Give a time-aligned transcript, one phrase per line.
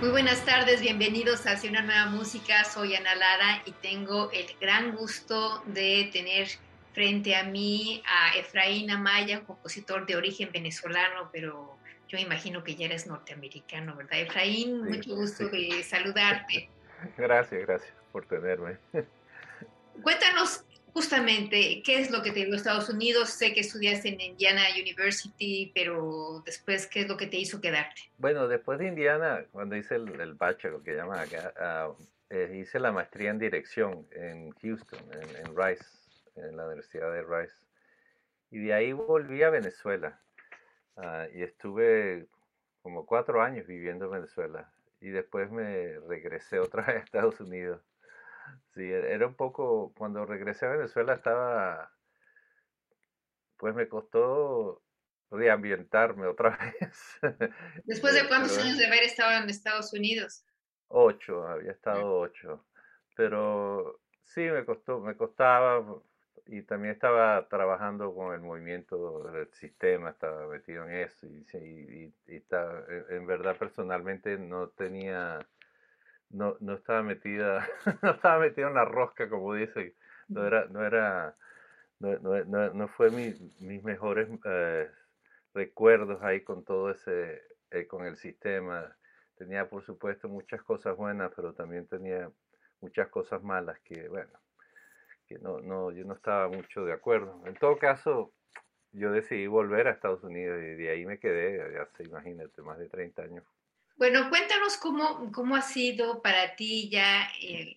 [0.00, 2.64] Muy buenas tardes, bienvenidos a Hacia una nueva música.
[2.64, 6.48] Soy Ana Lara y tengo el gran gusto de tener
[6.94, 11.76] frente a mí a Efraín Amaya, compositor de origen venezolano, pero
[12.08, 14.20] yo imagino que ya eres norteamericano, ¿verdad?
[14.20, 16.70] Efraín, mucho gusto de saludarte.
[17.18, 18.78] Gracias, gracias por tenerme.
[20.02, 23.30] Cuéntanos justamente, ¿qué es lo que te dio Estados Unidos?
[23.30, 28.02] Sé que estudiaste en Indiana University, pero después, ¿qué es lo que te hizo quedarte?
[28.18, 31.92] Bueno, después de Indiana, cuando hice el, el bachelor, que llaman acá, ah,
[32.30, 35.84] eh, hice la maestría en dirección en Houston, en, Rice,
[36.36, 37.54] en la Universidad de Rice.
[38.50, 40.20] Y de ahí volví a Venezuela.
[40.96, 42.28] Ah, y estuve
[42.82, 44.72] como cuatro años viviendo en Venezuela.
[45.00, 47.80] Y después me regresé otra vez a Estados Unidos
[48.74, 51.92] Sí, e-, era un poco, cuando regresé a Venezuela estaba,
[53.56, 54.82] pues me costó
[55.30, 57.20] reambientarme otra vez.
[57.84, 60.44] ¿Después de cuántos años de haber estado en Estados Unidos?
[60.88, 62.66] Ocho, había estado ocho.
[63.16, 65.84] Pero sí, me costó, me costaba,
[66.46, 72.14] y también estaba trabajando con el movimiento del sistema, estaba metido en eso, y, y,
[72.26, 75.46] y, estaba, en verdad personalmente no tenía
[76.30, 77.68] no, no estaba metida,
[78.02, 79.94] no estaba metida en la rosca, como dice,
[80.28, 81.36] no era, no era,
[81.98, 84.88] no, no, no fue mi, mis mejores eh,
[85.54, 88.96] recuerdos ahí con todo ese, eh, con el sistema.
[89.36, 92.30] Tenía, por supuesto, muchas cosas buenas, pero también tenía
[92.80, 94.32] muchas cosas malas que, bueno,
[95.26, 97.40] que no, no, yo no estaba mucho de acuerdo.
[97.46, 98.32] En todo caso,
[98.92, 102.88] yo decidí volver a Estados Unidos y de ahí me quedé, hace, imagínate, más de
[102.88, 103.44] 30 años.
[104.00, 107.30] Bueno, cuéntanos cómo, cómo ha sido para ti ya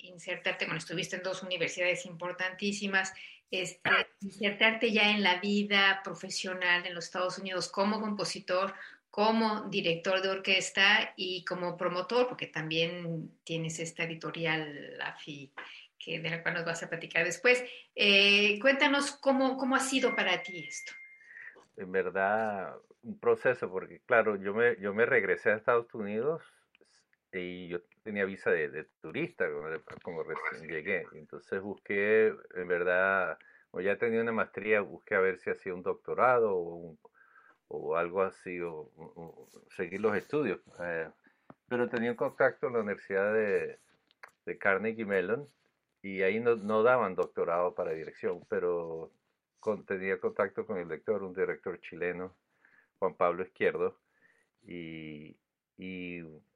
[0.04, 3.14] insertarte, bueno, estuviste en dos universidades importantísimas,
[3.52, 3.90] este,
[4.22, 8.74] insertarte ya en la vida profesional en los Estados Unidos como compositor,
[9.10, 15.52] como director de orquesta y como promotor, porque también tienes esta editorial AFI
[16.00, 17.62] que, de la cual nos vas a platicar después.
[17.94, 20.94] Eh, cuéntanos cómo, cómo ha sido para ti esto
[21.78, 26.42] en verdad un proceso, porque claro, yo me, yo me regresé a Estados Unidos
[27.32, 29.46] y yo tenía visa de, turista
[30.04, 31.06] como, recién llegué.
[31.14, 33.38] Entonces busqué, en verdad,
[33.72, 36.98] o ya tenía una maestría, busqué a ver si hacía un doctorado o,
[37.68, 38.90] o algo así, o,
[39.76, 40.60] seguir los estudios.
[40.80, 41.10] Eh,
[41.68, 43.80] pero tenía un contacto en la Universidad de,
[44.46, 45.48] de Carnegie Mellon
[46.02, 49.12] y ahí no, no daban doctorado para dirección, pero
[49.85, 52.35] tenía contacto con el director, un director chileno,
[53.00, 54.00] Juan Pablo Izquierdo,
[54.63, 55.35] y,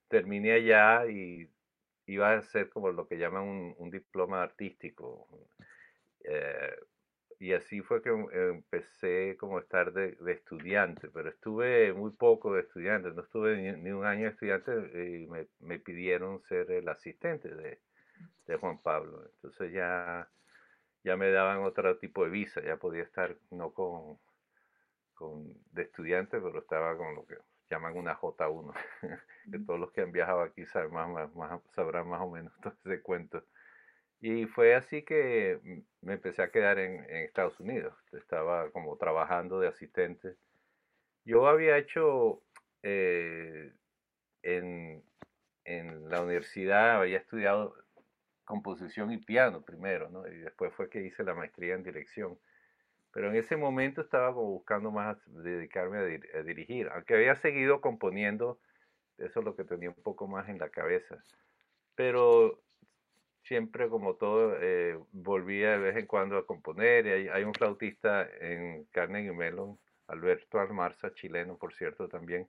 [0.07, 1.49] terminé allá y
[2.05, 5.27] iba a hacer como lo que llaman un, diploma artístico.
[6.23, 6.75] Eh,
[7.39, 12.61] y así fue que empecé como a estar de, estudiante, pero estuve muy poco de
[12.61, 17.49] estudiante, no estuve ni, un año de estudiante y me, me, pidieron ser el asistente
[17.53, 19.29] de Juan Pablo.
[19.35, 20.29] Entonces ya
[21.07, 24.19] ya me daban otro tipo de visa, ya podía estar no con,
[25.13, 27.37] con de estudiante, pero estaba con lo que
[27.69, 28.73] llaman una J1,
[29.51, 32.73] que todos los que han viajado aquí saben más, más, sabrán más o menos todo
[32.83, 33.41] ese cuento.
[34.19, 35.61] Y fue así que
[36.01, 37.93] me empecé a quedar en, en, Estados Unidos.
[38.11, 40.35] Estaba como trabajando de asistente.
[41.23, 42.41] Yo había hecho
[42.83, 43.71] eh,
[44.41, 45.03] en,
[45.63, 47.75] en la universidad, había estudiado
[48.47, 50.25] composición y piano primero, ¿no?
[50.25, 52.39] Y después fue que hice la maestría en dirección.
[53.11, 55.97] Pero en ese momento estaba buscando más dedicarme
[56.33, 58.59] a, dirigir, aunque había seguido componiendo,
[59.17, 61.21] eso es lo que tenía un poco más en la cabeza.
[61.95, 62.61] Pero
[63.43, 67.05] siempre como todo, eh, volvía de vez en cuando a componer.
[67.05, 69.77] Y hay, un flautista en Carnegie Mellon,
[70.07, 72.47] Alberto Almarza, chileno por cierto también,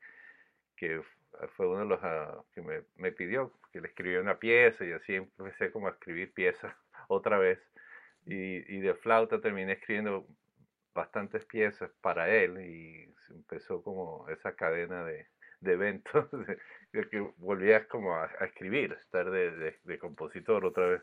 [0.77, 1.00] que
[1.56, 5.14] fue uno de los ah, que me, pidió, que le escribió una pieza y así
[5.14, 6.75] empecé como a escribir piezas
[7.08, 7.60] otra vez.
[8.26, 10.26] Y, de flauta terminé escribiendo
[10.92, 15.28] bastantes piezas para él y empezó como esa cadena de,
[15.62, 16.28] eventos
[16.92, 21.02] de, que volvías como a, escribir, estar de, compositor otra vez.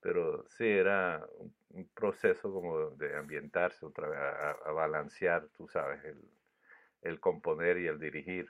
[0.00, 1.26] Pero sí, era
[1.70, 6.20] un, proceso como de ambientarse otra vez, a, balancear, tú sabes, el,
[7.02, 8.48] el componer y el dirigir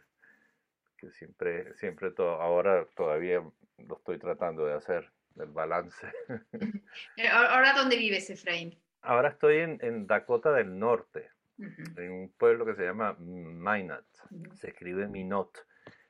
[0.97, 3.43] que siempre, siempre todo, ahora todavía
[3.79, 6.07] lo estoy tratando de hacer, el balance.
[7.17, 8.79] Eh, ¿Ahora dónde vives, Efraín?
[9.03, 14.07] Ahora estoy en, en Dakota del Norte, en un pueblo que se llama Minot,
[14.55, 15.67] se escribe Minot.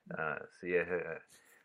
[0.08, 1.18] Así es, eh,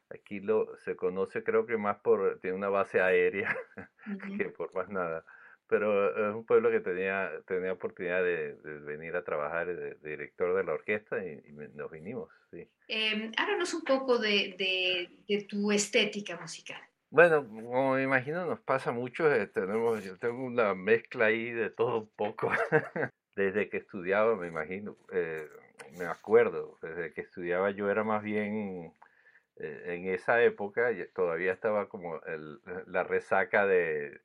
[0.10, 3.56] aquí lo, se conoce creo que más por, tiene una base aérea
[4.38, 5.24] que por más nada
[5.72, 10.66] pero es un pueblo que tenía, tenía oportunidad de, venir a trabajar de, director de
[10.66, 11.42] la orquesta y,
[11.74, 12.68] nos vinimos, sí.
[12.90, 16.82] Eh, háblanos un poco de, de, tu estética musical.
[17.10, 21.70] Bueno, como me imagino nos pasa mucho, eh, tenemos, yo tengo una mezcla ahí de
[21.70, 22.52] todo un poco.
[23.38, 25.48] desde que estudiaba, me imagino, eh,
[25.98, 28.94] me acuerdo, desde que estudiaba yo era más bien,
[29.56, 34.20] eh, en esa época todavía estaba como el, la resaca de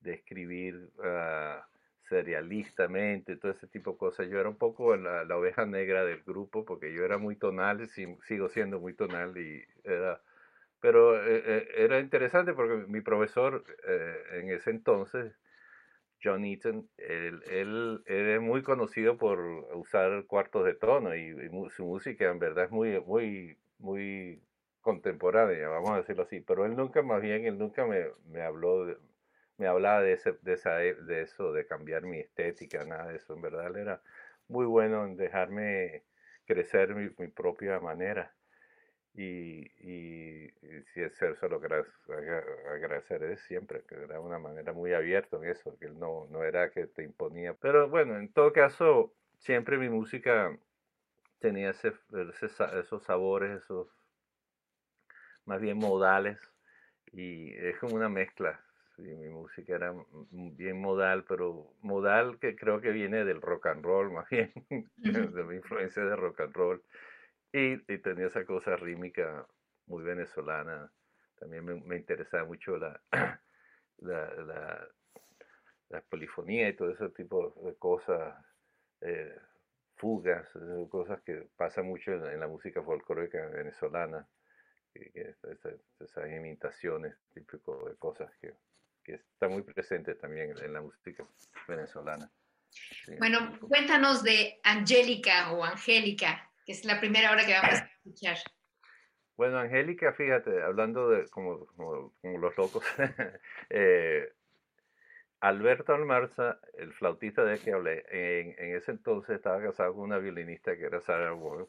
[0.00, 1.60] de escribir uh,
[2.08, 4.28] serialistamente, todo ese tipo de cosas.
[4.28, 7.86] Yo era un poco la, oveja negra del grupo porque yo era muy tonal, y
[7.86, 10.20] sigo siendo muy tonal y era...
[10.80, 15.34] Pero eh, eh, era interesante porque mi profesor eh, en ese entonces,
[16.22, 19.40] John Eaton, él, él, es muy conocido por
[19.74, 21.34] usar cuartos de tono y,
[21.70, 24.40] su música en verdad es muy, muy, muy
[24.80, 26.40] contemporánea, vamos a decirlo así.
[26.40, 28.96] Pero él nunca, más bien, él nunca me, me habló, de,
[29.58, 33.16] me hablaba de, ese, de, esa, e, de eso, de cambiar mi estética, nada de
[33.16, 33.34] eso.
[33.34, 34.02] En verdad, él era
[34.48, 36.04] muy bueno en dejarme
[36.46, 38.32] crecer mi, mi propia manera.
[39.14, 40.48] Y, y,
[40.94, 45.44] si es eso lo que agradecer es siempre, que era una manera muy abierta en
[45.46, 47.54] eso, que él no, no era que te imponía.
[47.54, 50.56] Pero bueno, en todo caso, siempre mi música
[51.40, 51.92] tenía ese,
[52.78, 53.88] esos sabores, esos
[55.46, 56.38] más bien modales,
[57.12, 58.60] y es como una mezcla
[58.98, 59.94] y mi música era
[60.30, 65.44] bien modal, pero modal que creo que viene del rock and roll, más bien, de
[65.44, 66.82] mi influencia de rock and roll.
[67.52, 69.46] Y, y tenía esa cosa rítmica
[69.86, 70.92] muy venezolana.
[71.38, 73.00] También me, me interesaba mucho la,
[73.98, 74.88] la, la,
[75.88, 78.34] la, polifonía y todo ese tipo de cosas,
[79.00, 79.34] eh,
[79.94, 80.50] fugas,
[80.90, 84.26] cosas que pasan mucho en, en la música folclórica venezolana.
[84.92, 85.34] Que,
[86.00, 88.54] esas imitaciones típico de cosas que
[89.08, 91.24] que está muy presente también en la música
[91.66, 92.30] venezolana.
[93.18, 98.36] Bueno, cuéntanos de Angélica o Angélica, que es la primera hora que vamos a escuchar.
[99.36, 102.84] Bueno, Angélica, fíjate, hablando de como, como, los locos,
[103.70, 104.30] eh,
[105.40, 110.18] Alberto Almarza, el flautista de que hablé, en, en, ese entonces estaba casado con una
[110.18, 111.68] violinista que era Sarah Ward,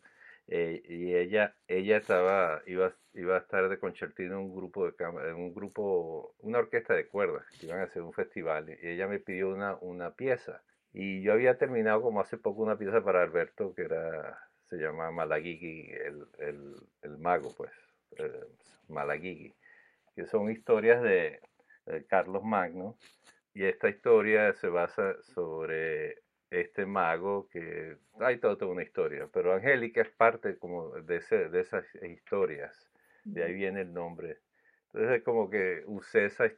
[0.51, 4.93] eh, y ella, ella estaba, iba, iba a estar de concertino en un grupo de
[5.29, 9.07] en un grupo, una orquesta de cuerdas, que iban a hacer un festival, y ella
[9.07, 10.63] me pidió una, una pieza.
[10.91, 15.11] Y yo había terminado como hace poco una pieza para Alberto, que era, se llama
[15.11, 17.71] Malagigi, el, el, el mago, pues,
[18.17, 18.45] eh,
[20.15, 21.39] que son historias de,
[21.85, 22.97] de Carlos Magno,
[23.53, 30.01] y esta historia se basa sobre este mago que hay toda una historia, pero Angélica
[30.01, 32.89] es parte como de, ese, de esas historias,
[33.23, 34.39] de ahí viene el nombre.
[34.87, 36.51] Entonces es como que usé esa,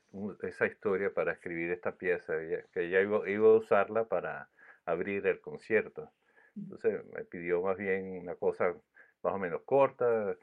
[0.44, 2.34] esa historia para escribir esta pieza,
[2.74, 4.50] que ya iba, iba, a usarla para
[4.86, 6.10] abrir el concierto.
[6.56, 8.74] Entonces me pidió más bien una cosa
[9.22, 10.38] más o menos corta,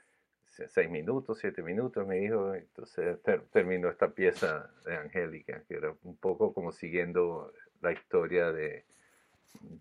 [0.44, 2.54] seis minutos, siete minutos, me dijo.
[2.54, 3.18] Entonces
[3.52, 8.84] terminó esta pieza de Angélica, que era un poco como siguiendo la historia de,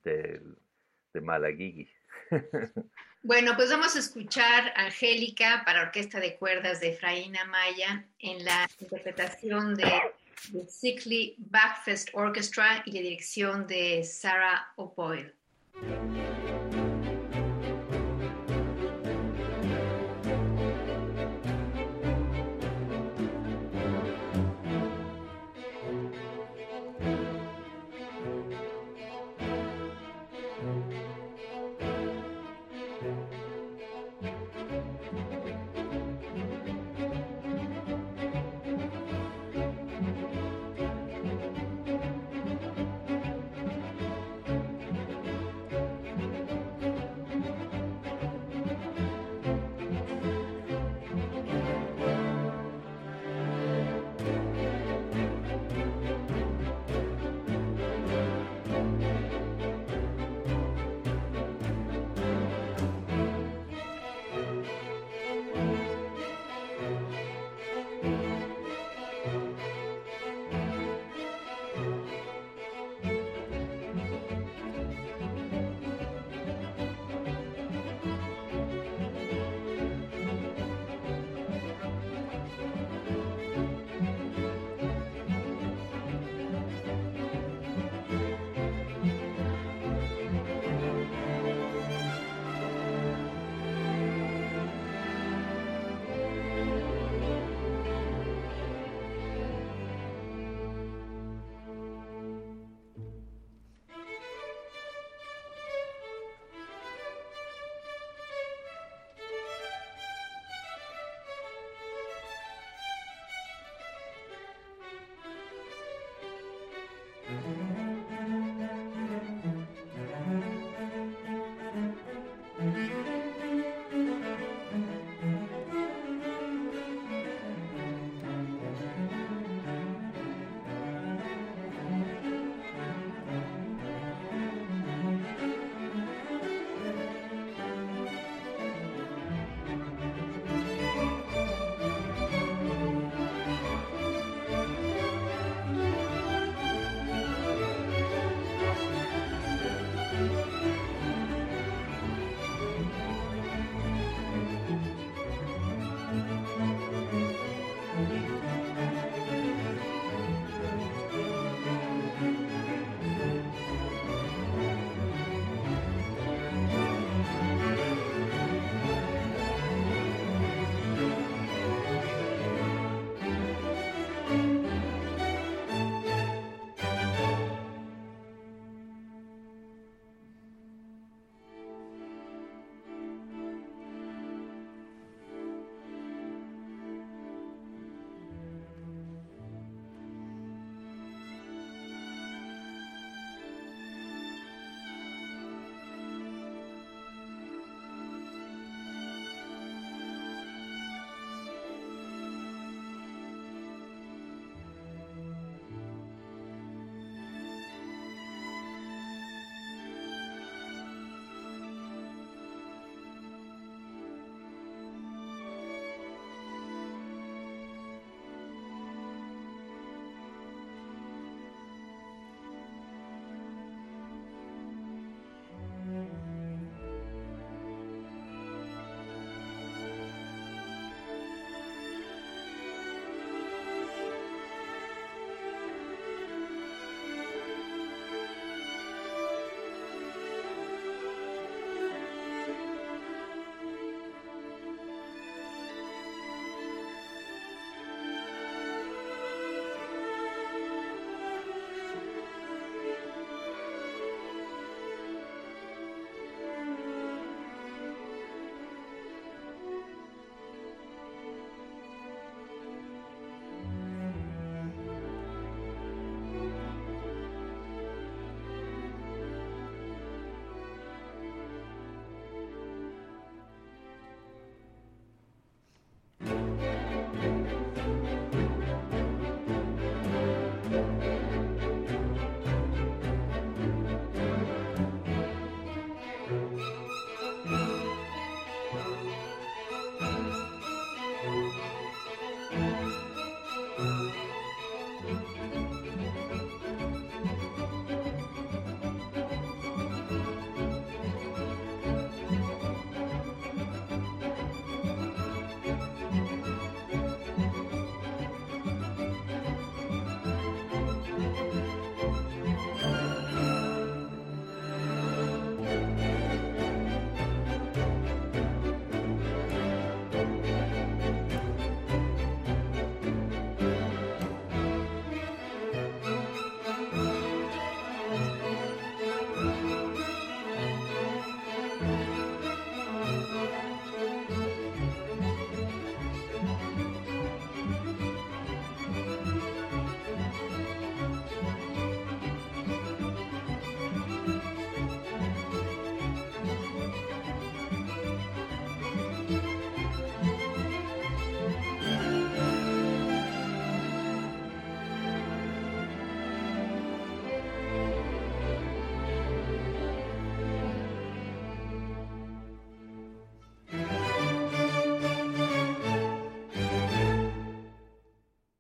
[0.04, 0.42] de,
[1.14, 1.88] de.
[3.24, 8.70] Bueno, pues vamos a escuchar Angélica para orquesta de cuerdas de Efraín Amaya en la
[8.80, 9.92] interpretación de,
[10.52, 15.34] de Sickly Backfest Orchestra y la dirección de Sarah O'Boyle.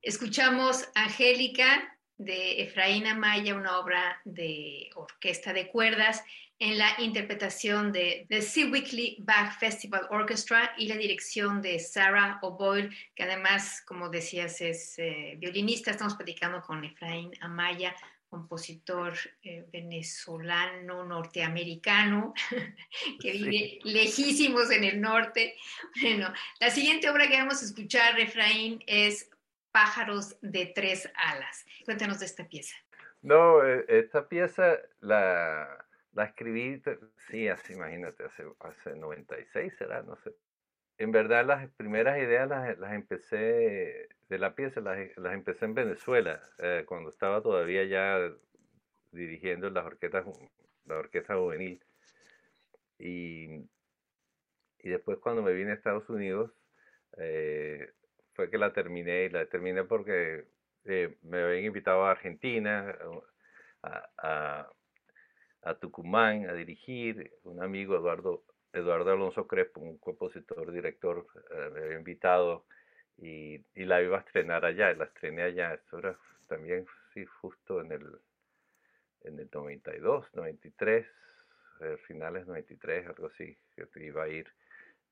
[0.08, 6.24] Escuchamos Angélica de Efraín Amaya, una obra de orquesta de cuerdas,
[6.60, 12.40] en la interpretación de The Sea Weekly Bach Festival Orchestra y la dirección de Sarah
[12.42, 15.92] O'Boyle, que además, como decías, es eh, violinista.
[15.92, 17.94] Estamos platicando con Efraín Amaya,
[18.30, 22.34] compositor eh, venezolano, norteamericano,
[23.22, 25.56] que vive lejísimos en el norte.
[26.02, 29.30] Bueno, la siguiente obra que vamos a escuchar, Efraín, es
[29.78, 31.64] pájaros de tres alas.
[31.86, 32.76] Cuéntanos de esta pieza.
[33.22, 36.82] No, e, esta pieza la, la escribí,
[37.30, 40.34] sí, así, imagínate, hace, hace 96 será, no sé.
[40.98, 45.76] En verdad las primeras ideas las, las empecé de la pieza, las, las empecé en
[45.76, 48.18] Venezuela, eh, cuando estaba todavía ya
[49.12, 50.26] dirigiendo las orquestas,
[50.86, 51.80] la orquesta juvenil.
[52.98, 53.70] Y,
[54.80, 56.52] y después cuando me vine a Estados Unidos,
[57.20, 57.92] eh,
[58.38, 60.46] fue que la terminé y la terminé porque
[60.86, 62.96] eh, me habían invitado a Argentina,
[63.82, 64.70] a,
[65.82, 71.98] Tucumán a dirigir, un amigo Eduardo, Eduardo Alonso Crespo, un compositor, director, eh, me había
[71.98, 72.66] invitado
[73.18, 76.18] y, la iba a estrenar allá, la estrené allá, esto era
[76.48, 78.06] también, sí, justo en el,
[79.24, 81.06] en el 92, 93,
[81.82, 84.48] eh, finales 93, algo así, que iba a ir.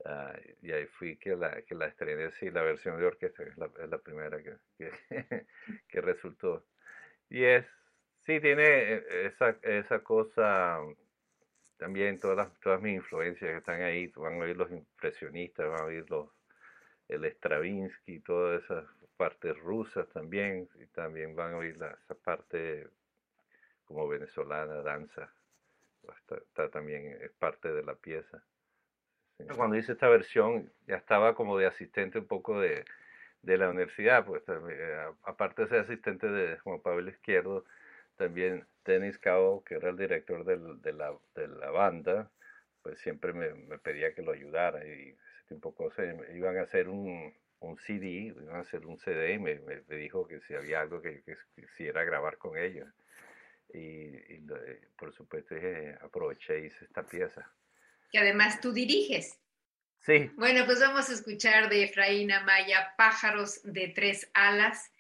[0.04, 3.58] Ah, y ahí fui que la, que la estrené, sí, la versión de orquesta, es
[3.58, 4.58] la, es la primera que,
[5.88, 6.66] que, resultó.
[7.30, 7.66] Y es,
[8.20, 10.80] sí, tiene eh, esa, esa cosa,
[11.78, 15.86] también todas, todas mis influencias que están ahí, van a oír los impresionistas, van a
[15.86, 16.30] oír los,
[17.08, 18.86] el Stravinsky, todas esas
[19.18, 22.90] partes rusas también, y también van a oír la, esa parte
[23.86, 25.34] como venezolana, danza,
[26.48, 28.44] está también, es parte de la pieza.
[29.56, 32.86] Cuando hice esta versión ya estaba como de asistente un poco de,
[33.42, 37.66] de la universidad, pues eh, aparte de ser asistente de Juan Pablo Izquierdo,
[38.16, 42.32] también Dennis Cao, que era el director de, la, de, la, banda,
[42.82, 45.18] pues siempre me, me, pedía que lo ayudara y
[45.48, 46.06] tipo de cosas.
[46.34, 50.28] Iban a hacer un, un CD, iban a hacer un CD y me, me, dijo
[50.28, 52.88] que si había algo que, que quisiera grabar con ellos.
[53.74, 54.48] Y, y,
[54.98, 57.52] por supuesto dije, aproveché y hice esta pieza
[58.12, 59.40] que además tú diriges.
[60.00, 60.30] Sí.
[60.36, 64.92] Bueno, pues vamos a escuchar de Efraín Amaya Pájaros de tres alas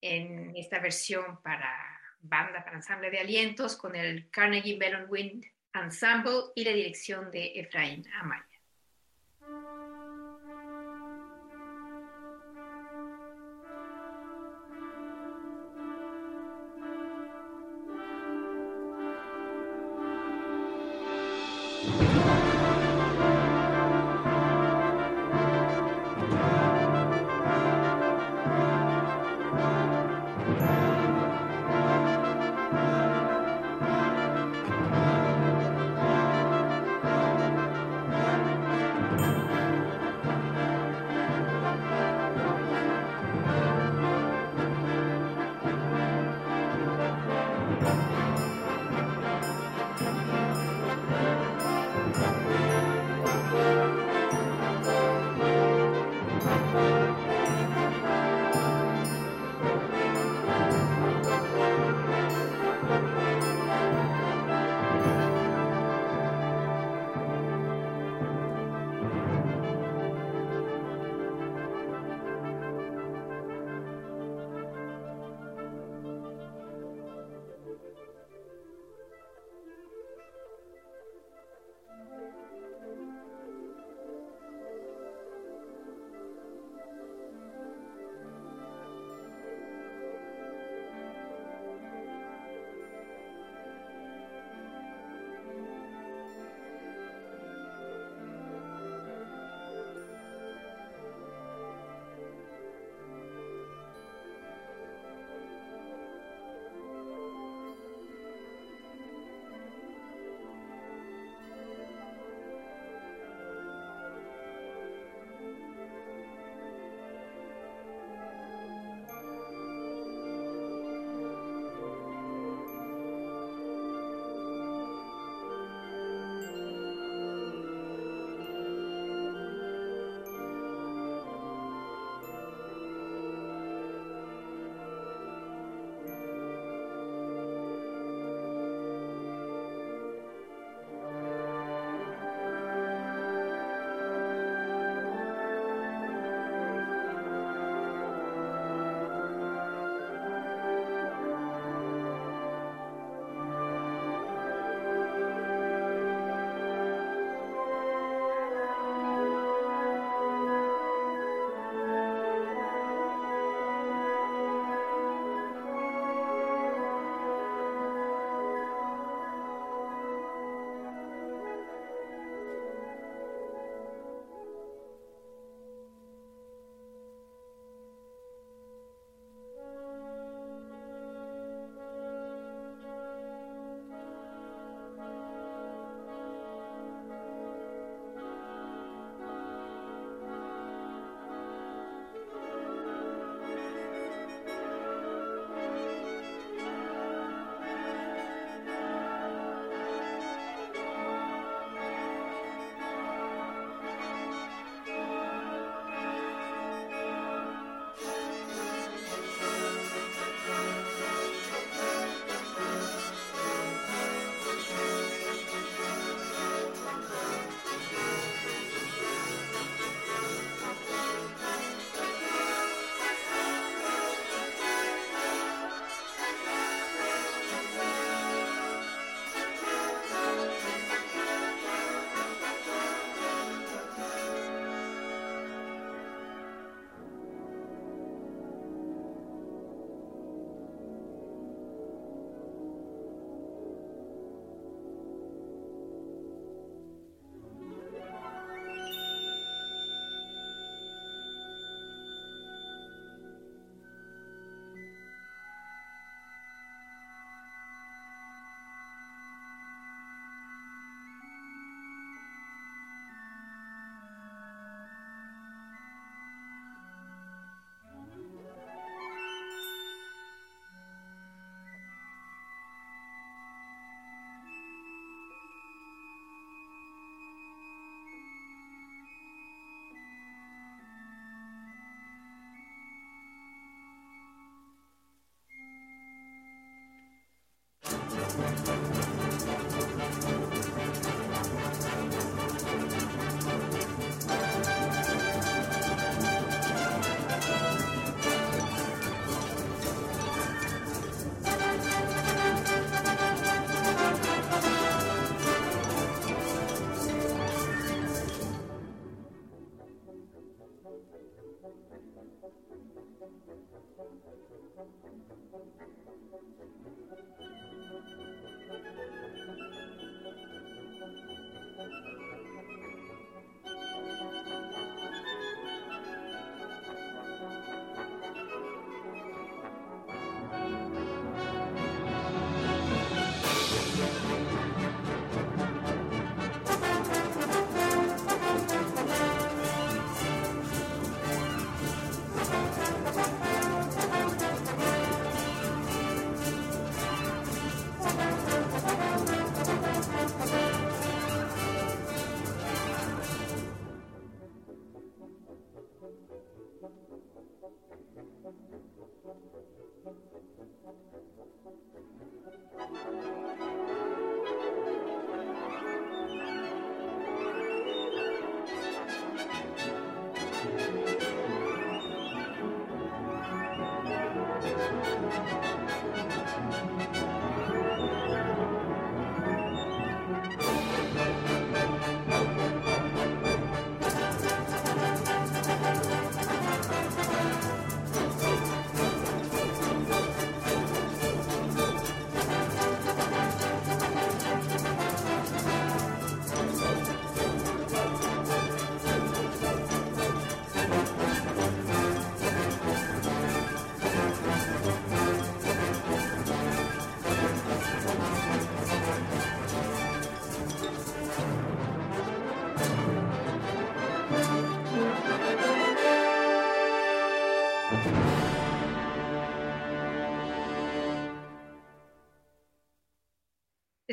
[0.00, 1.72] en esta versión para
[2.20, 5.44] banda, para ensamble de alientos con el Carnegie Mellon Wind
[5.74, 8.51] Ensemble y la dirección de Efraín Amaya.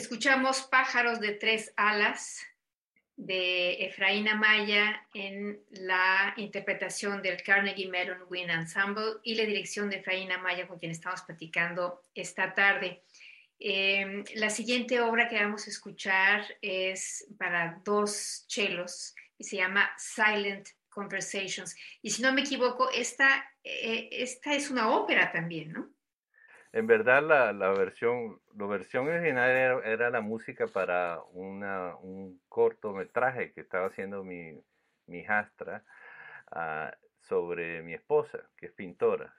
[0.10, 2.44] Escuchamos Pájaros de tres alas
[3.16, 9.98] de Efraín Amaya en la interpretación del Carnegie Mellon Wind Ensemble y la dirección de
[9.98, 13.04] Efraín Amaya con quien estamos platicando esta tarde.
[13.60, 19.92] Em, la siguiente obra que vamos a escuchar es para dos chelos y se llama
[20.00, 21.76] Silent Conversations.
[22.02, 25.94] Y si no me equivoco, esta, eh, esta es una ópera también, ¿no?
[26.72, 33.52] En verdad, la, la versión, la versión original era, la música para una, un cortometraje
[33.54, 34.62] que estaba haciendo mi,
[35.08, 35.84] mi hijastra
[36.52, 39.34] ah, sobre mi esposa, que es pintora,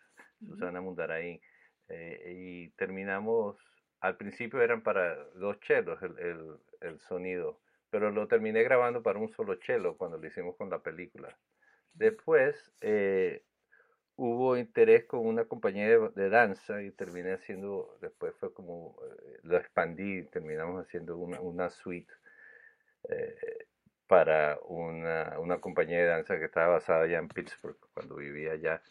[0.45, 1.41] Susana Mundaraín.
[1.89, 3.57] Eh, y terminamos,
[4.01, 9.19] al principio eran para dos chelos el, el, el, sonido, pero lo terminé grabando para
[9.21, 11.37] un solo chelo cuando lo hicimos con la película.
[11.93, 13.45] Después, eh,
[14.21, 19.57] hubo interés con una compañía de, danza y terminé haciendo, después fue como, eh, lo
[19.57, 22.13] expandí, terminamos haciendo una, una suite
[23.09, 23.67] eh,
[24.07, 28.83] para una, compañía de danza que estaba basada allá en Pittsburgh cuando vivía allá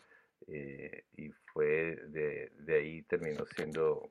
[0.48, 4.10] eh, y fue de, ahí terminó siendo,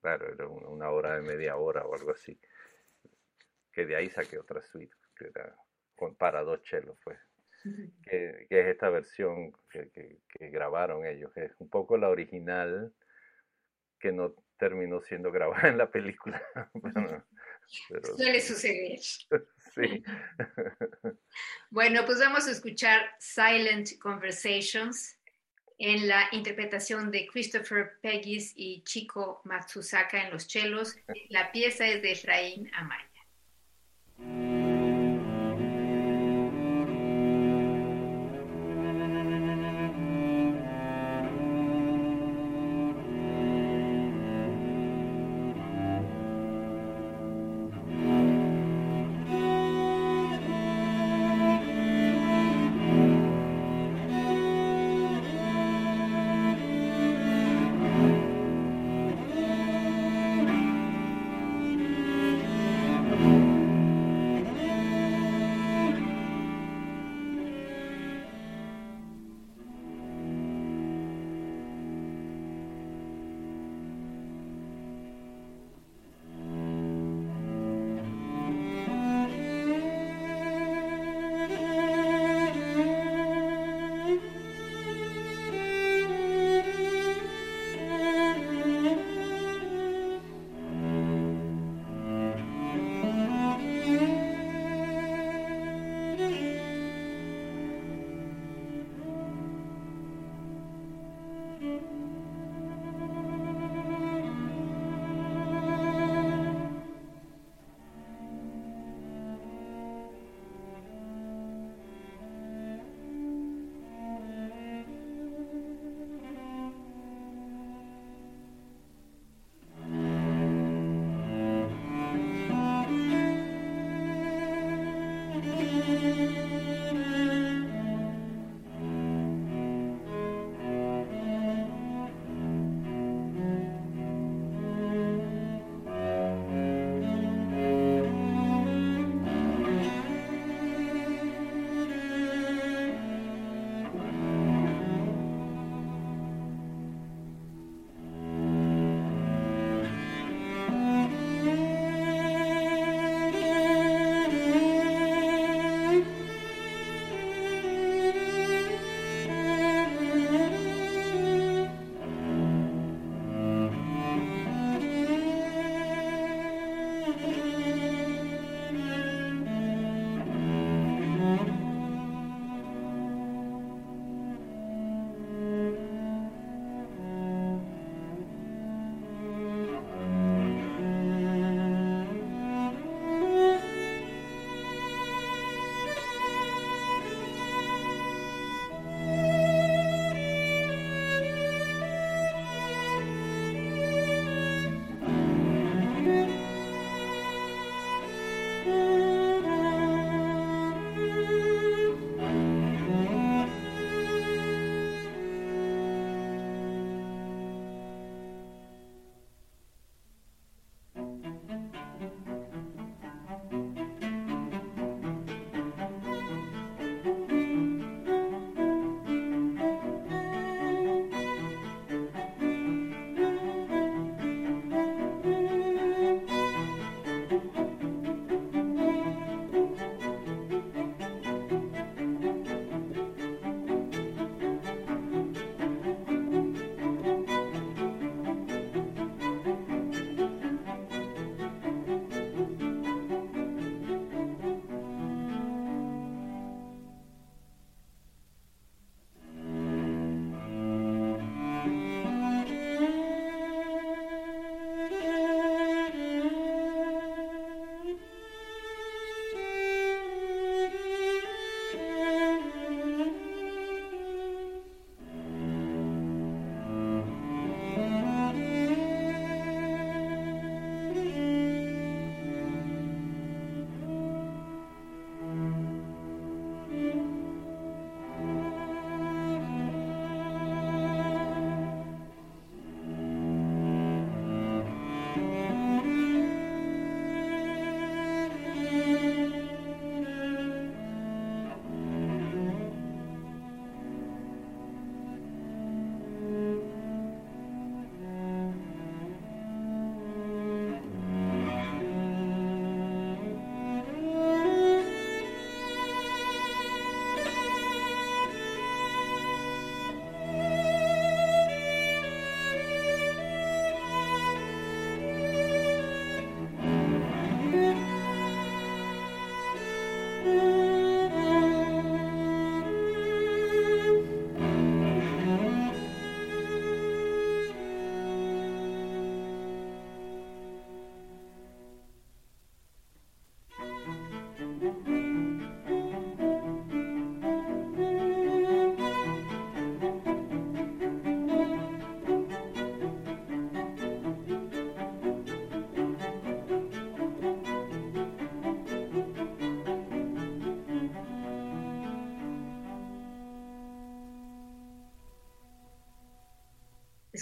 [0.00, 2.40] claro, era una, hora de media hora o algo así,
[3.72, 5.54] que de ahí saqué otra suite, que era
[6.18, 7.16] para dos chelos fue
[8.02, 10.18] que, es esta versión que,
[10.50, 12.92] grabaron ellos, que es un poco la original
[13.98, 16.42] que no terminó siendo grabada en la película.
[18.16, 18.98] Suele suceder.
[19.74, 20.04] sí.
[21.70, 25.18] bueno, pues vamos a escuchar Silent Conversations
[25.78, 30.96] en la interpretación de Christopher Peggis y Chico Matsusaka en los chelos.
[31.28, 34.55] La pieza es de Efraín Amaya.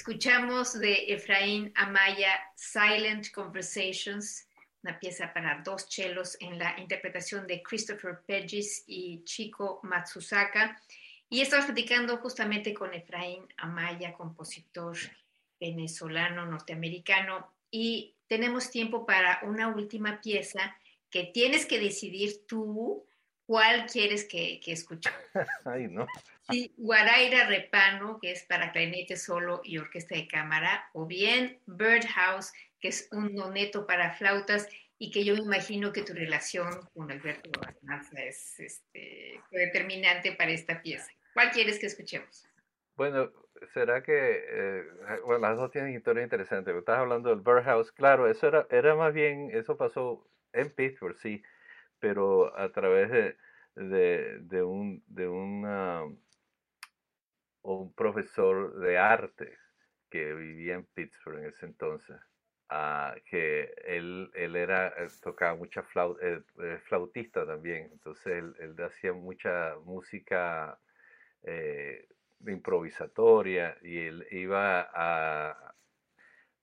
[0.06, 4.46] Escuchamos de Efraín Amaya Silent Conversations,
[4.82, 10.78] una pieza para dos chelos en la interpretación de Christopher Pedges y Chico Matsusaka.
[11.30, 14.94] Y estamos platicando justamente con Efraín Amaya, compositor
[15.58, 17.54] venezolano norteamericano.
[17.70, 20.76] Y tenemos tiempo para una última pieza
[21.08, 23.06] que tienes que decidir tú
[23.46, 25.18] cuál quieres que, que escuchemos.
[25.64, 26.06] Ay, no.
[26.50, 32.52] Sí, Guaraira Repano, que es para clarinete solo y orquesta de cámara, o bien Birdhouse,
[32.80, 37.10] que es un noneto para flautas y que yo me imagino que tu relación con
[37.10, 41.10] Alberto Arnaza es este, determinante para esta pieza.
[41.32, 42.46] ¿Cuál quieres que escuchemos?
[42.96, 43.32] Bueno,
[43.72, 44.84] será que, eh,
[45.24, 46.74] bueno, las dos tienen historias interesantes.
[46.74, 51.42] Estás hablando del Birdhouse, claro, eso era, era más bien, eso pasó en Pittsburgh, sí,
[52.04, 53.36] pero a través de,
[53.76, 56.02] de, de un, de una,
[57.62, 59.56] un profesor de arte
[60.10, 62.20] que vivía en Pittsburgh en ese entonces,
[62.70, 68.54] uh, que él, él era, eh, tocaba mucha flauta, eh, eh, flautista también, entonces él,
[68.58, 70.78] él hacía mucha música
[71.42, 72.06] eh,
[72.46, 75.74] improvisatoria y él iba a,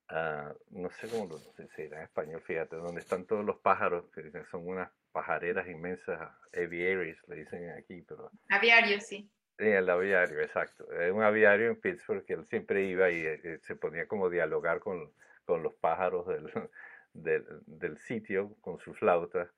[0.07, 4.05] a no sé cómo lo se dirá en español, fíjate, donde están todos los pájaros,
[4.11, 6.19] que son unas pajareras inmensas,
[6.53, 8.31] aviaries, le dicen aquí, pero...
[8.49, 9.29] Aviario, sí.
[9.57, 10.91] Sí, el aviario, exacto.
[10.91, 14.29] Es un aviario en Pittsburgh que él siempre iba y eh, se ponía como a
[14.29, 15.11] dialogar con,
[15.45, 16.49] con los pájaros del,
[17.13, 19.51] del, del, sitio, con su flauta.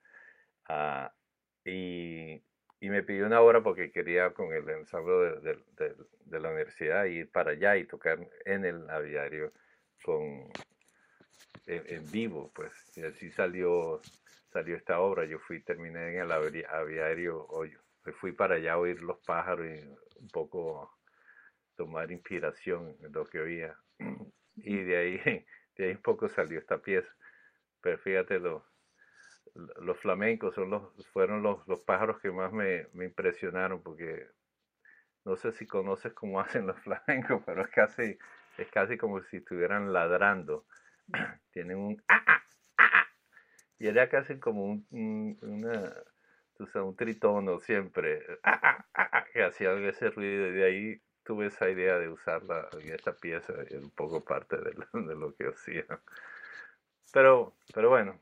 [0.68, 1.08] Uh,
[1.64, 2.42] y,
[2.80, 5.94] y, me pidió una hora porque quería con el ensamble de, de,
[6.26, 9.52] de, la universidad ir para allá y tocar en el aviario
[10.02, 10.50] con,
[11.66, 12.72] en, en vivo, pues.
[12.96, 14.02] Y así salió
[14.54, 15.24] salió esta obra.
[15.26, 17.76] Yo fui, terminé en el aviario, hoy
[18.20, 19.80] fui para allá a oír los pájaros y
[20.20, 20.96] un poco
[21.76, 23.76] tomar inspiración en lo que oía.
[24.56, 25.44] Y de ahí,
[25.76, 27.12] de ahí un poco salió esta pieza.
[27.80, 28.62] Pero fíjate, los,
[29.54, 34.28] los flamencos son los, fueron los, los pájaros que más me, me impresionaron porque
[35.24, 38.16] no sé si conoces cómo hacen los flamencos, pero es casi,
[38.56, 40.64] es casi como si estuvieran ladrando.
[41.50, 42.42] Tienen un ah, ah,
[43.78, 50.48] y era casi como un, un, tritono siempre, ah, ah, ah, que hacía ese ruido,
[50.48, 54.56] y de ahí tuve esa idea de usarla en esta pieza, y un poco parte
[54.56, 55.84] de lo, que hacía.
[57.12, 58.18] Pero, pero bueno,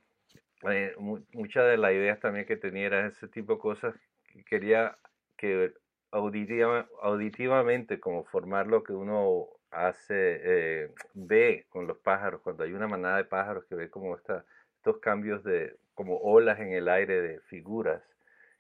[0.71, 3.95] eh, muchas de las ideas también que tenía era ese tipo de cosas
[4.33, 4.97] que quería
[5.37, 5.75] que
[6.13, 12.73] auditiva, auditivamente como formar lo que uno hace, eh, ve con los pájaros, cuando hay
[12.73, 14.45] una manada de pájaros que ve como esta
[14.83, 18.03] estos cambios de como olas en el aire de figuras.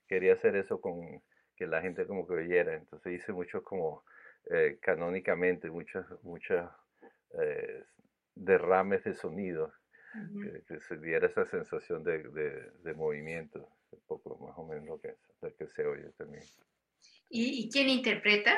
[0.06, 1.20] Quería hacer eso con
[1.56, 2.74] que la gente como que oyera.
[2.76, 4.04] Entonces hice muchos como
[4.48, 6.70] eh, canónicamente, muchas, muchas
[7.40, 7.82] eh,
[8.36, 9.72] derrames de sonido,
[10.12, 14.84] que, que, se diera esa sensación de, de, de, movimiento, un poco más o menos
[14.84, 16.44] lo que, lo que se oye también.
[17.30, 18.52] ¿Y, y quién interpreta?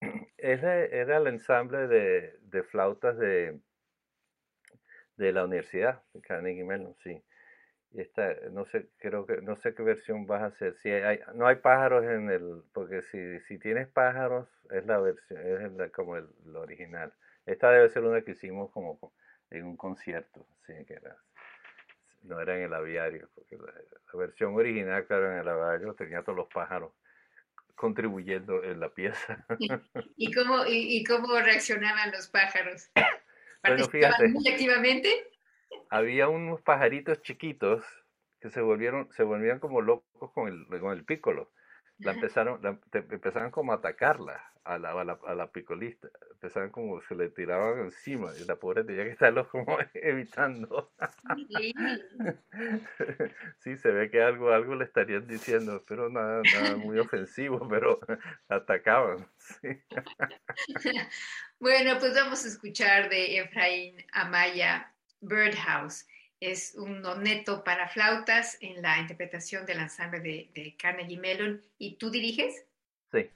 [0.38, 3.58] Ese era el ensamble de, de flautas de
[5.16, 7.22] de la universidad Carnegie Mellon, sí.
[7.92, 10.76] Y esta, no sé, creo que, no sé qué versión vas a hacer.
[10.78, 15.80] Si hay, no hay pájaros en el, porque si, si tienes pájaros, es la versión,
[15.80, 17.12] es como el, lo original.
[17.46, 19.12] Esta debe ser una que hicimos como
[19.50, 21.16] en un concierto, sí, que era,
[22.22, 26.22] no era en el aviario, porque la, la versión original, claro, en el aviario tenía
[26.22, 26.92] todos los pájaros
[27.74, 29.46] contribuyendo en la pieza.
[30.16, 32.90] ¿Y cómo, y, y cómo reaccionaban los pájaros?
[33.66, 35.08] Bueno, fíjate, muy activamente?
[35.90, 37.84] Había unos pajaritos chiquitos
[38.40, 41.52] que se volvieron, se volvían como locos con el, con el pícolo.
[41.98, 46.08] La empezaron, la, te, empezaron como a atacarla a la, a la, a la picolista.
[46.32, 50.92] Empezaron como se le tiraban encima y la pobre tenía que estarlo como evitando.
[53.58, 58.00] sí, se ve que algo, algo le estarían diciendo, pero nada, nada muy ofensivo, pero
[58.48, 59.26] atacaban.
[59.38, 59.68] Sí.
[61.58, 66.06] bueno, pues vamos a escuchar de Efraín Amaya Birdhouse
[66.40, 71.62] es un noneto para flautas en la interpretación del ensamble de, de Carnegie Mellon.
[71.78, 72.66] ¿Y tú diriges?
[73.10, 73.30] Sí.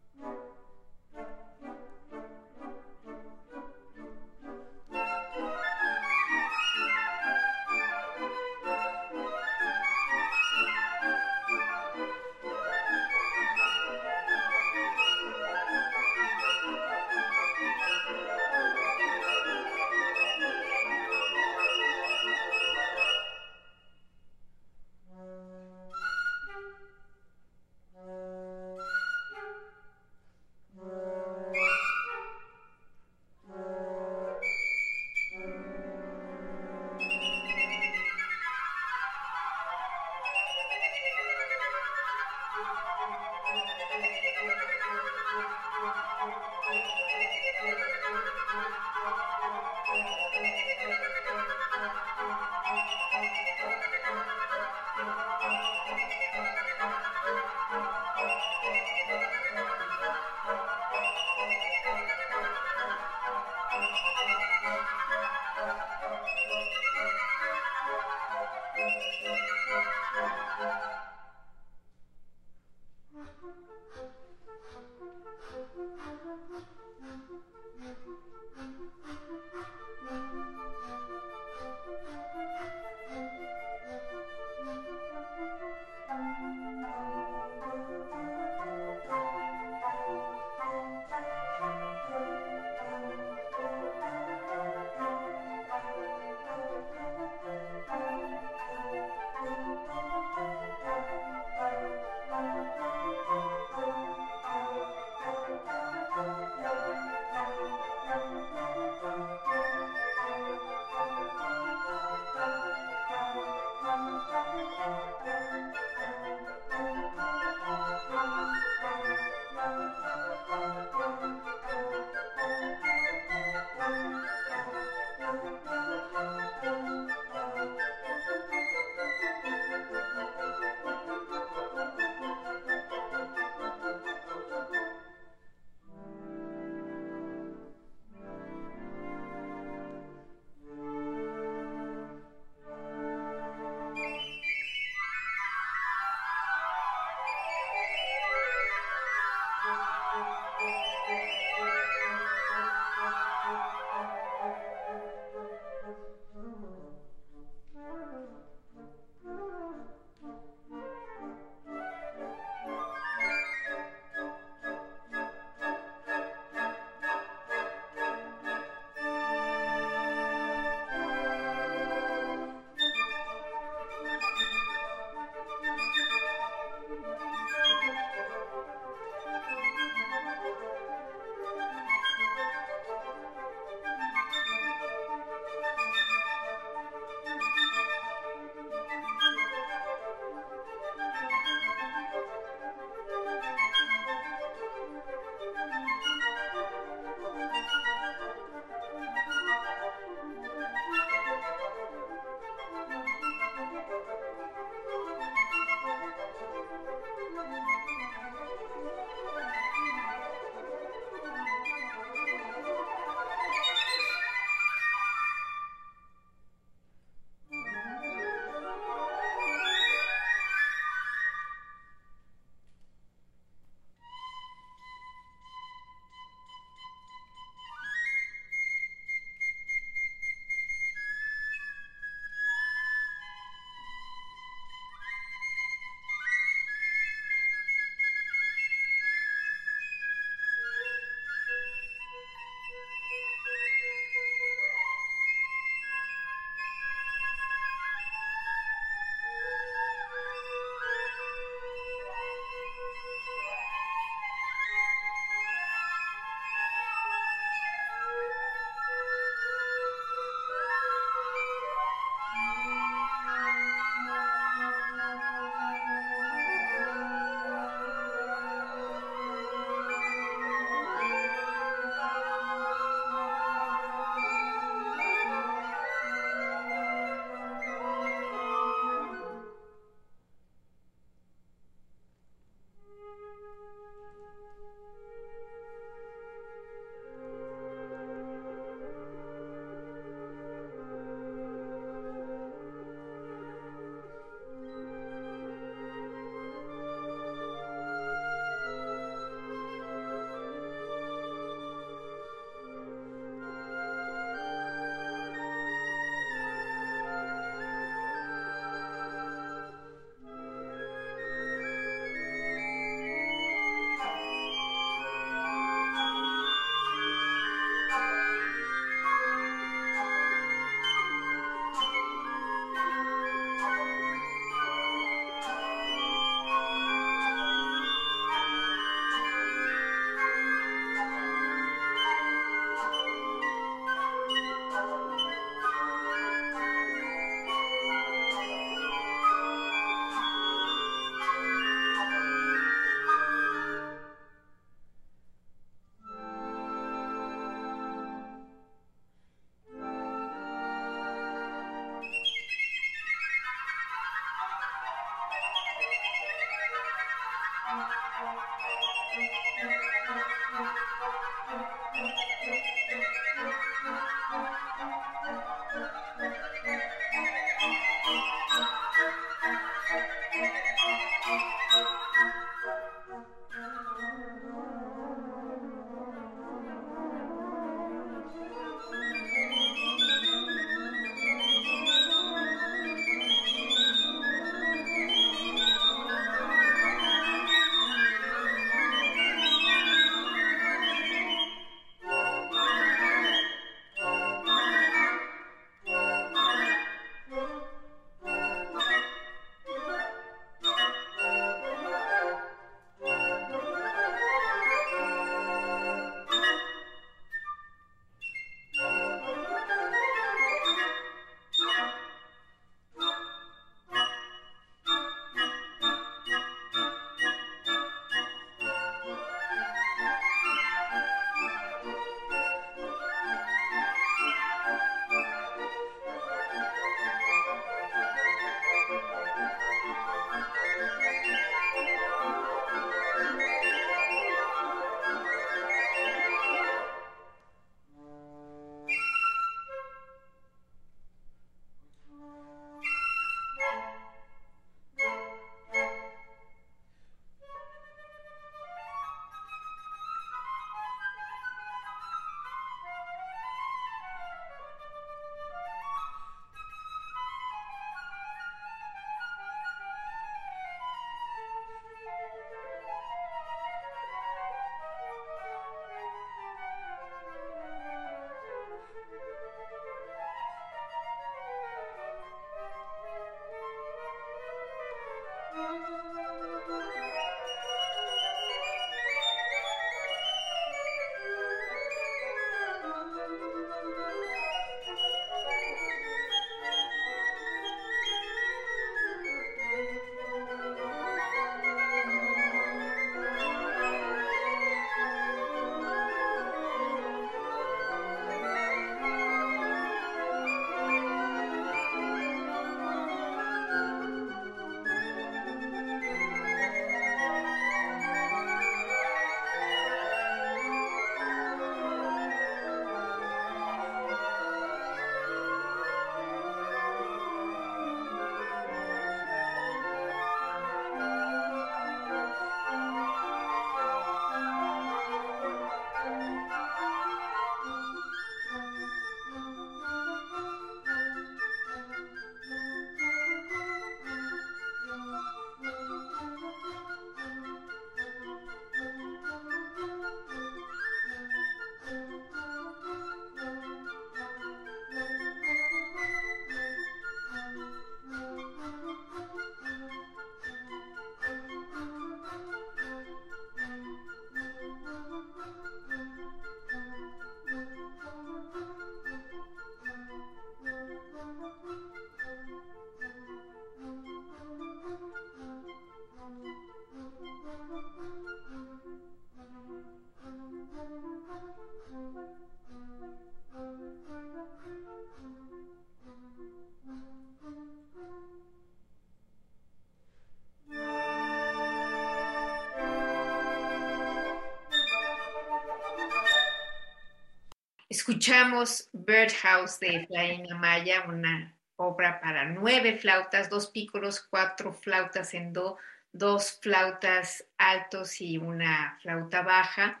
[588.08, 595.52] Escuchamos Birdhouse de Efraín Amaya, una obra para nueve flautas, dos pícolos, cuatro flautas en
[595.52, 595.76] do,
[596.10, 600.00] dos flautas altos y una flauta baja.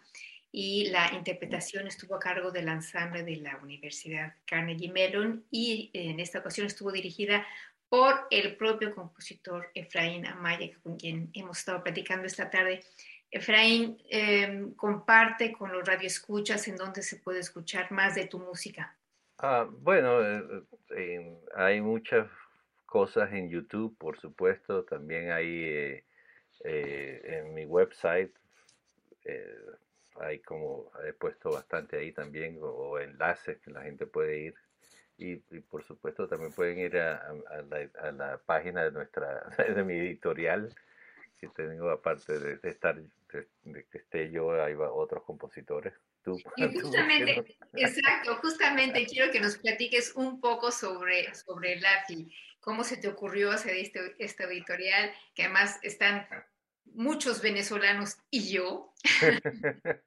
[0.50, 6.18] Y la interpretación estuvo a cargo del ensamble de la Universidad Carnegie Mellon y en
[6.18, 7.46] esta ocasión estuvo dirigida
[7.90, 12.80] por el propio compositor Efraín Amaya, con quien hemos estado platicando esta tarde.
[13.30, 18.96] Efraín, em, comparte con los radioescuchas en donde se puede escuchar más de tu música.
[19.38, 20.62] Ah, bueno, eh,
[20.96, 22.28] eh, hay muchas
[22.86, 24.84] cosas en YouTube, por supuesto.
[24.84, 26.02] También hay
[26.64, 28.34] eh, en mi website,
[30.20, 34.54] hay como, he puesto bastante ahí también, o, enlaces que la gente puede ir.
[35.18, 37.32] Y, por supuesto también pueden ir a,
[38.12, 40.74] la, página de nuestra, de mi editorial,
[41.38, 43.00] que tengo aparte de, estar,
[43.36, 45.94] de, que esté yo, hay otros compositores.
[46.56, 52.84] y justamente, exacto, justamente quiero que nos platiques un poco sobre, sobre el AFI, cómo
[52.84, 56.26] se te ocurrió hacer este, este editorial, que además están
[56.94, 58.92] muchos venezolanos y yo.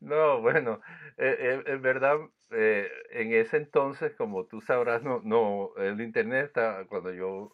[0.00, 0.80] no, bueno,
[1.16, 2.18] eh, eh, en verdad,
[2.50, 7.52] eh, en ese entonces, como tú sabrás, no, no, el internet está, cuando yo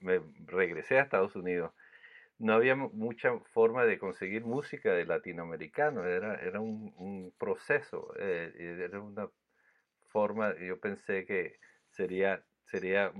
[0.00, 1.72] me regresé a Estados Unidos,
[2.38, 8.52] no había mucha forma de conseguir música de latinoamericano, era, era un, proceso, eh,
[8.84, 9.28] era una
[10.08, 11.58] forma, yo pensé que
[11.90, 13.12] sería, sería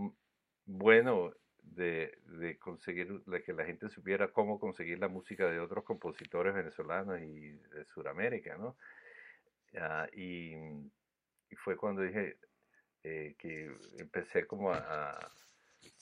[0.67, 1.33] bueno
[1.63, 7.21] de, conseguir, de que la gente supiera cómo conseguir la música de otros compositores venezolanos
[7.21, 8.77] y de Sudamérica, ¿no?
[9.77, 10.55] Ah, y,
[11.57, 12.39] fue cuando dije
[13.05, 15.19] eh, que empecé como a,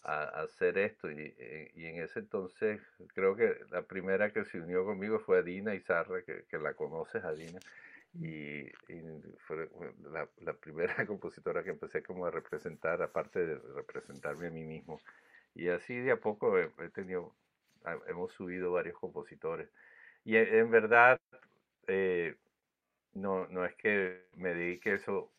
[0.04, 1.10] hacer esto.
[1.10, 2.80] Y, eh, y, en ese entonces,
[3.14, 7.24] creo que la primera que se unió conmigo fue Adina Izarra, que, que la conoces,
[7.24, 7.60] Adina.
[8.14, 8.66] Y,
[9.46, 9.68] fue
[10.10, 15.00] la, la, primera compositora que empecé como a representar, aparte de representarme a mí mismo.
[15.54, 17.34] Y así de a poco he, tenido,
[18.08, 19.68] hemos subido varios compositores.
[20.24, 21.20] Y en, verdad,
[21.86, 22.36] eh,
[23.14, 25.32] no, no es que me dedique eso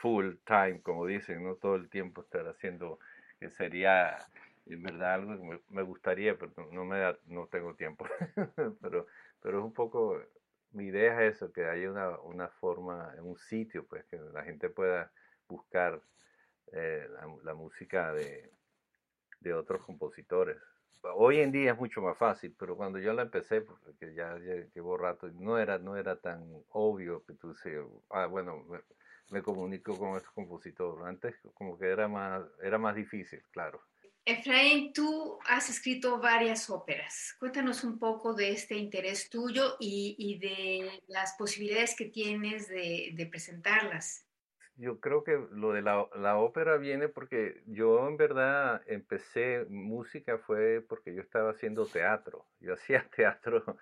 [0.00, 2.98] full time, como dicen, no todo el tiempo estar haciendo,
[3.40, 4.16] que sería
[4.66, 8.06] en verdad algo que me, gustaría, pero no, me da, no tengo tiempo.
[8.82, 9.06] pero,
[9.40, 10.20] pero es un poco,
[10.72, 14.68] mi idea es eso, que haya una, una forma, un sitio, pues, que la gente
[14.68, 15.10] pueda
[15.48, 16.00] buscar
[16.72, 17.08] eh,
[17.42, 18.50] la, música de,
[19.40, 20.58] de otros compositores.
[21.14, 24.36] Hoy en día es mucho más fácil, pero cuando yo la empecé, porque ya,
[24.74, 27.80] llevo rato, no era, no era tan obvio que tú se,
[28.10, 28.64] ah, bueno,
[29.30, 31.06] me comunico con este compositor.
[31.06, 33.80] Antes como que era más, era más difícil, claro.
[34.24, 37.36] Efraín, tú has escrito varias óperas.
[37.38, 43.12] Cuéntanos un poco de este interés tuyo y, y de las posibilidades que tienes de,
[43.14, 44.25] de presentarlas
[44.76, 50.38] yo creo que lo de la, la, ópera viene porque yo en verdad empecé música
[50.38, 52.44] fue porque yo estaba haciendo teatro.
[52.60, 53.78] Yo hacía teatro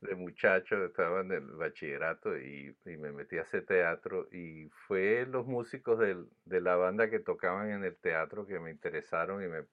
[0.00, 5.26] de muchacho, estaba en el bachillerato y, y me metí a hacer teatro y fue
[5.26, 9.48] los músicos del, de la banda que tocaban en el teatro que me interesaron y
[9.48, 9.64] me,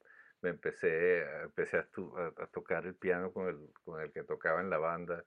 [0.42, 1.88] me empecé, empecé a,
[2.52, 5.24] tocar el piano con el, con el que tocaba en la banda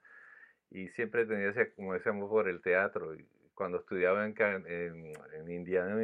[0.70, 3.14] y siempre tenía ese, como ese amor por el teatro.
[3.58, 5.96] Cuando estudiaba en, en, Indiana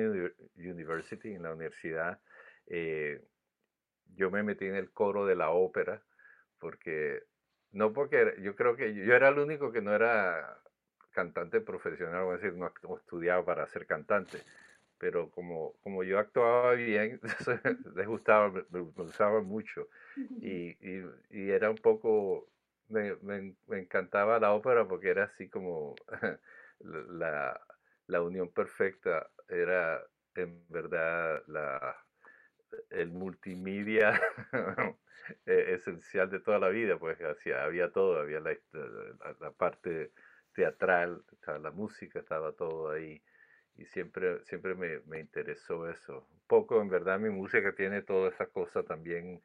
[0.57, 2.19] University, en la universidad,
[2.67, 3.23] eh,
[4.17, 6.03] yo me metí en el coro de la ópera,
[6.59, 7.23] porque,
[7.71, 10.59] no porque, yo creo que yo era el único que no era
[11.13, 14.39] cantante profesional, es decir, no, estudiaba para ser cantante,
[14.99, 17.21] pero como, como yo actuaba bien,
[17.95, 19.87] les gustaba, me, gustaba mucho,
[20.17, 22.49] y, y, y, era un poco,
[22.89, 25.95] me, me, me encantaba la ópera porque era así como...
[26.85, 27.61] la,
[28.07, 30.03] la unión perfecta era
[30.35, 31.97] en verdad la,
[32.91, 34.21] el multimedia
[35.47, 38.57] e, esencial de toda la vida, pues había todo, había la,
[39.41, 40.13] la, parte
[40.53, 43.23] teatral, la música, estaba todo ahí
[43.77, 46.29] y siempre, siempre me, me, interesó eso.
[46.31, 49.43] Un poco, en verdad, mi música tiene toda esa cosa también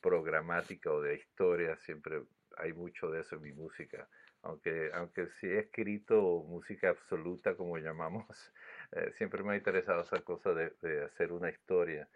[0.00, 2.22] programática o de historia, siempre
[2.56, 4.08] hay mucho de eso en mi música
[4.44, 8.26] aunque, aunque sí he escrito música absoluta, como llamamos,
[8.92, 12.08] eh, siempre me ha interesado esa cosa de, hacer una historia.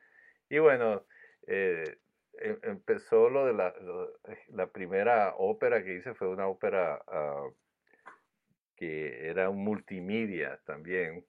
[0.49, 1.05] Y bueno,
[1.47, 1.99] eh,
[2.41, 3.75] em, empezó lo de la,
[4.49, 7.49] la, primera ópera que hice, fue una ópera ah,
[8.77, 11.25] que era un multimedia también,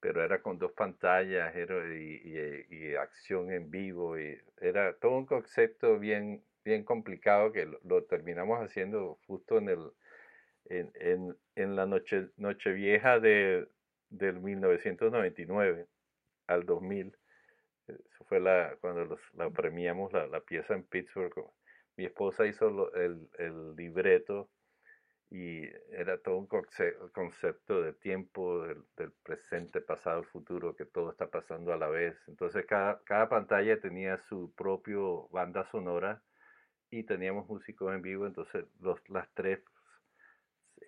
[0.00, 2.24] pero era con dos pantallas y,
[2.70, 8.60] y, acción en vivo, y era todo un concepto bien, bien complicado que lo terminamos
[8.60, 9.92] haciendo justo en el
[10.66, 13.68] en, en, en la noche, noche vieja de,
[14.10, 15.86] del 1999
[16.46, 17.16] al 2000.
[17.86, 21.34] Eso fue la, cuando los, la premiamos la, la, pieza en Pittsburgh.
[21.96, 24.50] Mi esposa hizo el, el libreto
[25.30, 31.28] y era todo un concepto de tiempo, del, del, presente, pasado, futuro, que todo está
[31.28, 32.16] pasando a la vez.
[32.28, 36.22] Entonces cada, cada pantalla tenía su propio banda sonora
[36.90, 39.60] y teníamos músicos en vivo, entonces los, las tres,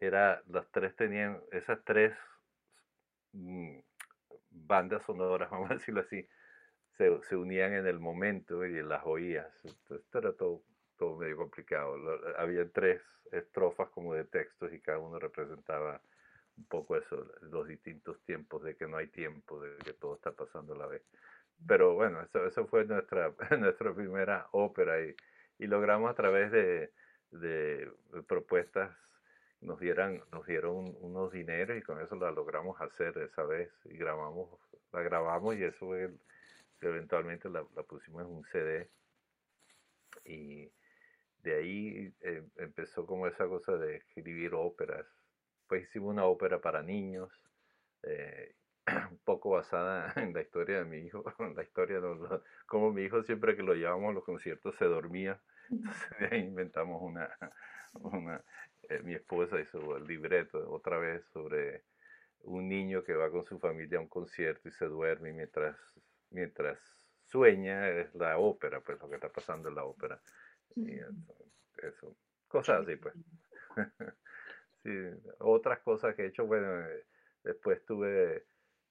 [0.01, 2.17] era, las tres tenían, esas tres
[3.33, 3.79] mm,
[4.51, 6.27] bandas sonoras, vamos a decirlo así,
[6.97, 9.49] se, se, unían en el momento y las oías.
[9.91, 10.63] Esto era todo,
[10.97, 11.97] todo medio complicado.
[12.39, 16.01] había tres estrofas como de textos y cada uno representaba
[16.57, 20.33] un poco eso, los distintos tiempos, de que no hay tiempo, de que todo está
[20.33, 21.03] pasando a la vez.
[21.67, 25.15] Pero bueno, eso, eso fue nuestra, nuestra primera ópera y,
[25.59, 26.93] y logramos a través de,
[27.31, 27.91] de,
[28.27, 28.97] propuestas,
[29.61, 33.97] nos, dieran, nos dieron unos dineros y con eso la logramos hacer esa vez y
[33.97, 34.59] grabamos,
[34.93, 36.11] la grabamos y eso fue
[36.81, 38.89] eventualmente la, la pusimos en un CD
[40.25, 40.71] y
[41.43, 45.07] de ahí eh, empezó como esa cosa de escribir óperas.
[45.69, 47.31] Pues hicimos una ópera para niños,
[48.03, 48.55] eh,
[49.11, 53.23] un poco basada en la historia de mi hijo, la historia de como mi hijo
[53.23, 55.41] siempre que lo llevamos a los conciertos se dormía.
[55.71, 57.29] Entonces de ahí inventamos una,
[58.03, 58.43] una
[58.89, 61.85] eh, mi esposa hizo el libreto otra vez sobre
[62.43, 65.77] un niño que va con su familia a un concierto y se duerme mientras,
[66.31, 66.79] mientras
[67.25, 70.21] sueña es la ópera, pues lo que está pasando en la ópera.
[70.77, 70.99] Y
[71.83, 72.17] eso,
[72.47, 73.15] cosas así, pues.
[74.85, 74.91] sí,
[75.39, 77.05] otras cosas que he hecho, bueno, eh,
[77.43, 78.47] después tuve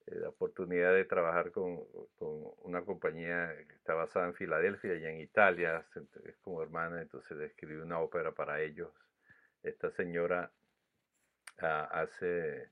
[0.08, 1.84] la oportunidad de trabajar con,
[2.16, 5.86] con, una compañía que está basada en Filadelfia y en Italia,
[6.26, 8.92] es como hermana, entonces escribí una ópera para ellos.
[9.64, 10.52] Esta señora
[11.62, 12.70] uh, hace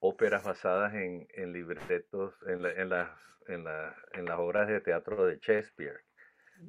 [0.00, 3.10] óperas basadas en, en libretos, en, la, en, las,
[3.46, 6.00] en, la, en las obras de teatro de Shakespeare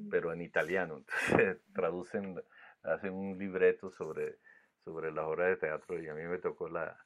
[0.09, 0.97] pero en italiano.
[1.29, 2.41] Entonces traducen,
[2.83, 4.37] hacen un libreto sobre,
[4.83, 6.97] sobre las obras de teatro y a mí me tocó la,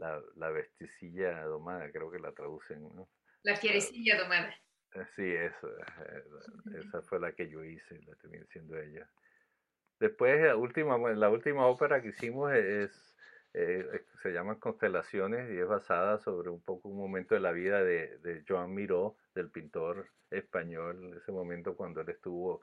[0.00, 2.82] la, la vesticilla domada, creo que la traducen.
[2.82, 3.08] ¿no?
[3.42, 4.52] La fierecilla domada.
[4.94, 6.24] Eh, sí, eso, eh,
[6.80, 9.08] esa fue la que yo hice, la terminé siendo ella.
[10.00, 13.14] Después, la última, la última ópera que hicimos es,
[13.52, 17.84] eh, se llama Constelaciones y es basada sobre un poco un momento de la vida
[17.84, 22.62] de, de Joan Miró, del pintor español, ese momento cuando él estuvo,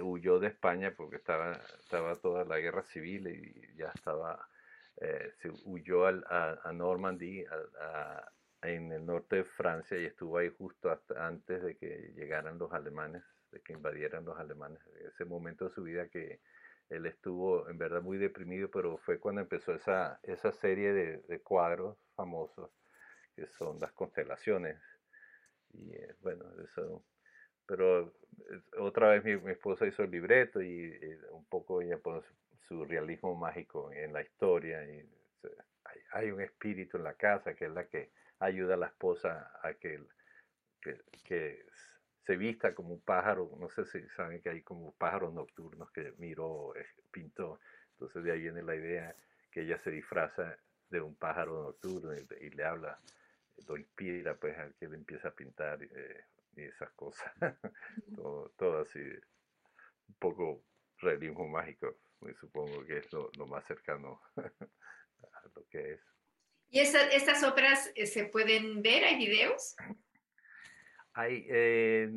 [0.00, 4.48] huyó de España porque estaba, estaba toda la guerra civil y ya estaba,
[5.04, 8.32] eh, se huyó al, a, a, Normandy, a,
[8.62, 13.22] en el norte de Francia y estuvo ahí justo antes de que llegaran los alemanes,
[13.52, 14.80] de que invadieran los alemanes.
[15.06, 16.40] Ese momento de su vida que
[16.88, 21.98] él estuvo en verdad muy deprimido, pero fue cuando empezó esa, esa serie de, cuadros
[22.14, 22.70] famosos
[23.36, 24.80] que son las constelaciones
[25.72, 27.04] y eh, bueno, eso.
[27.66, 32.22] Pero eh, otra vez mi, esposa hizo el libreto y, y un poco ella pone
[32.68, 34.84] su, realismo mágico en la historia.
[34.84, 35.08] Y
[35.84, 39.52] hay, hay, un espíritu en la casa que es la que ayuda a la esposa
[39.62, 40.00] a que,
[40.80, 41.66] que, que
[42.26, 43.50] se vista como un pájaro.
[43.58, 47.60] No sé si saben que hay como pájaros nocturnos que miró, eh, pintó.
[47.92, 49.14] Entonces de ahí viene la idea
[49.50, 50.56] que ella se disfraza
[50.90, 52.98] de un pájaro nocturno y, y le habla
[53.68, 56.24] lo inspira pues a que él empieza a pintar eh,
[56.56, 57.32] y esas cosas.
[58.16, 60.62] todo, todo, así, un poco
[60.98, 66.00] realismo mágico, me supongo que es lo, lo más cercano a lo que es.
[66.68, 69.04] ¿Y esa, estas óperas eh, se pueden ver?
[69.04, 69.76] ¿Hay videos?
[71.14, 72.10] Hay, eh,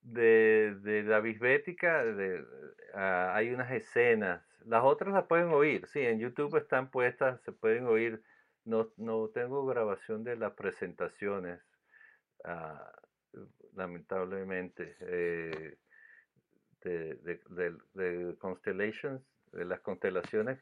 [0.00, 2.40] de, de, la bisbética de,
[2.94, 4.42] uh, hay unas escenas.
[4.64, 8.22] Las otras las pueden oír, sí, en YouTube están puestas, se pueden oír
[8.64, 11.60] no, no tengo grabación de las presentaciones,
[12.44, 13.38] uh,
[13.74, 15.78] lamentablemente, eh,
[16.82, 19.22] de, de, de, Constellations,
[19.52, 20.58] de las constelaciones.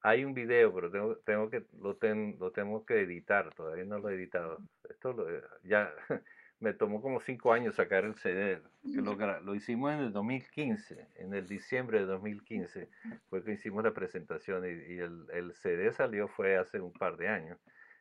[0.00, 3.98] Hay un video, pero tengo, tengo que, lo, ten, lo tengo que editar, todavía no
[3.98, 4.58] lo he editado.
[4.88, 5.26] Esto lo,
[5.64, 5.92] ya
[6.60, 8.60] me tomó como cinco años sacar el CD.
[8.84, 12.88] Lo, lo, hicimos en el 2015, en el diciembre de 2015
[13.28, 17.16] fue que hicimos la presentación y, y el, el, CD salió fue hace un par
[17.16, 17.58] de años,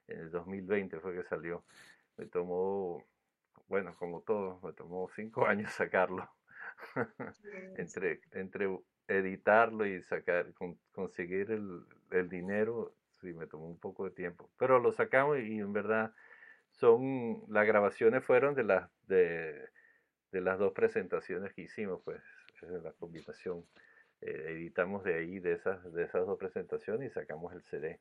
[0.08, 1.64] en el 2020 fue que salió.
[2.18, 3.04] Me tomó,
[3.68, 6.30] bueno, como todo, me tomó cinco años sacarlo.
[7.78, 14.06] entre, entre editarlo y sacar, con, conseguir el, el dinero, sí, me tomó un poco
[14.06, 14.50] de tiempo.
[14.58, 16.14] Pero lo sacamos y en verdad
[16.72, 19.70] son las grabaciones fueron de las de,
[20.32, 22.22] de, las dos presentaciones que hicimos pues
[22.84, 23.66] la combinación
[24.22, 28.00] editamos de ahí, de esas, de esas dos presentaciones y sacamos el CD.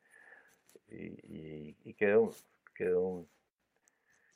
[0.89, 2.31] Y, y, quedó,
[2.73, 3.25] quedó,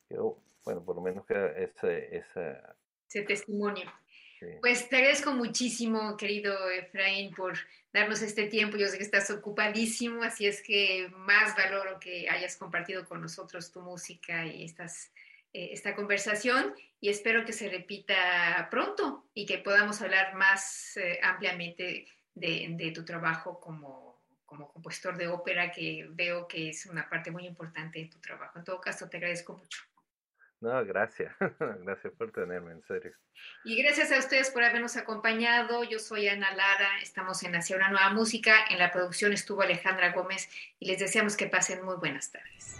[0.07, 2.75] quedó, bueno, por lo menos queda ese, esa...
[3.07, 3.85] ese testimonio.
[4.59, 7.57] Pues te agradezco muchísimo, querido Efraín, por
[7.93, 8.77] darnos este tiempo.
[8.77, 13.71] Yo sé que estás ocupadísimo, así es que más valoro que hayas compartido con nosotros
[13.71, 15.11] tu música y estas,
[15.53, 21.19] eh, esta conversación y espero que se repita pronto y que podamos hablar más eh,
[21.21, 27.09] ampliamente de, de, tu trabajo como, como compositor de ópera, que veo que es una
[27.09, 28.57] parte muy importante de tu trabajo.
[28.57, 29.90] En todo caso, te agradezco mucho.
[30.61, 31.33] No, gracias.
[31.83, 33.11] gracias por tenerme, en serio.
[33.65, 35.83] Y gracias a ustedes por habernos acompañado.
[35.83, 38.53] Yo soy Ana Lara, estamos en Hacia una nueva música.
[38.69, 40.49] En la producción estuvo Alejandra Gómez
[40.79, 42.79] y les deseamos que pasen muy buenas tardes.